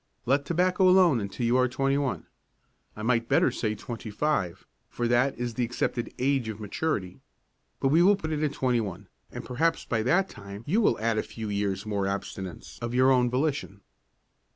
[0.25, 2.25] Let tobacco alone until you are twenty one.
[2.95, 7.21] I might better say twenty five, for that is the accepted age of maturity.
[7.79, 10.99] But we will put it at twenty one and perhaps by that time you will
[10.99, 13.81] add a few years' more abstinence of your own volition."